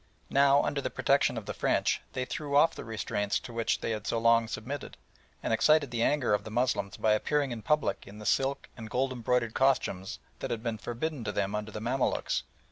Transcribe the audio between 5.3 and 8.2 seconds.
and excited the anger of the Moslems by appearing in public in